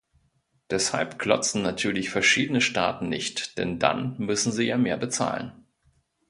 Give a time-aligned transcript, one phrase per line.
[0.71, 5.51] Deshalb klotzen natürlich verschiedene Staaten nicht, denn dann müssen sie ja mehr bezahlen.